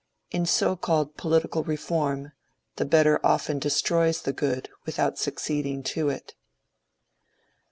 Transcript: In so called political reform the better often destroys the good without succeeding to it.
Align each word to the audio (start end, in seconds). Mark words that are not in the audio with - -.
In 0.31 0.47
so 0.47 0.75
called 0.75 1.15
political 1.15 1.63
reform 1.63 2.31
the 2.77 2.85
better 2.85 3.23
often 3.23 3.59
destroys 3.59 4.23
the 4.23 4.33
good 4.33 4.67
without 4.83 5.19
succeeding 5.19 5.83
to 5.83 6.09
it. 6.09 6.33